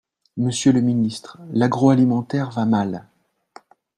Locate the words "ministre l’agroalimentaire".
0.81-2.49